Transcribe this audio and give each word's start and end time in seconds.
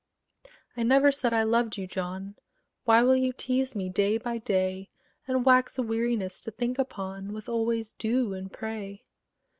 I 0.75 0.81
never 0.81 1.11
said 1.11 1.31
I 1.31 1.43
loved 1.43 1.77
you, 1.77 1.85
John: 1.85 2.33
Why 2.85 3.03
will 3.03 3.15
you 3.15 3.31
tease 3.31 3.75
me, 3.75 3.87
day 3.87 4.17
by 4.17 4.39
day, 4.39 4.89
And 5.27 5.45
wax 5.45 5.77
a 5.77 5.83
weariness 5.83 6.41
to 6.41 6.49
think 6.49 6.79
upon 6.79 7.33
With 7.33 7.47
always 7.47 7.91
"do" 7.93 8.33
and 8.33 8.51
"pray"? 8.51 9.03